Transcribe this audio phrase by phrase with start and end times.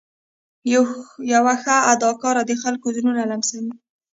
[1.31, 3.73] یو ښه اداکار د خلکو زړونه لمسوي.